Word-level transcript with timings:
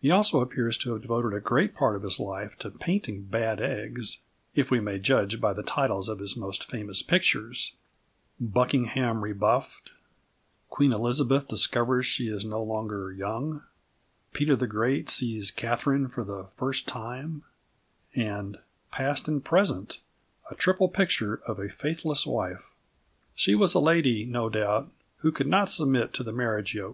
He 0.00 0.10
also 0.10 0.40
appears 0.40 0.76
to 0.78 0.92
have 0.92 1.02
devoted 1.02 1.32
a 1.36 1.40
great 1.40 1.72
part 1.76 1.94
of 1.94 2.02
his 2.02 2.18
life 2.18 2.58
to 2.58 2.68
painting 2.72 3.22
bad 3.26 3.60
eggs, 3.60 4.18
if 4.56 4.72
we 4.72 4.80
may 4.80 4.98
judge 4.98 5.40
by 5.40 5.52
the 5.52 5.62
titles 5.62 6.08
of 6.08 6.18
his 6.18 6.36
most 6.36 6.68
famous 6.68 7.00
pictures 7.00 7.72
Buckingham 8.40 9.22
Rebuffed, 9.22 9.90
Queen 10.68 10.92
Elizabeth 10.92 11.46
discovers 11.46 12.06
she 12.06 12.26
is 12.26 12.44
no 12.44 12.60
longer 12.60 13.12
young, 13.12 13.62
Peter 14.32 14.56
the 14.56 14.66
Great 14.66 15.08
sees 15.08 15.52
Catherine 15.52 16.08
for 16.08 16.24
the 16.24 16.46
First 16.56 16.88
Time, 16.88 17.44
and 18.16 18.58
Past 18.90 19.28
and 19.28 19.44
Present, 19.44 20.00
a 20.50 20.56
Triple 20.56 20.88
Picture 20.88 21.36
of 21.46 21.60
a 21.60 21.68
Faithless 21.68 22.26
Wife. 22.26 22.64
She 23.36 23.54
was 23.54 23.74
a 23.74 23.78
lady, 23.78 24.24
no 24.24 24.48
doubt, 24.48 24.90
who 25.18 25.30
could 25.30 25.46
not 25.46 25.68
submit 25.68 26.12
to 26.14 26.24
the 26.24 26.32
marriage 26.32 26.74
yolk. 26.74 26.90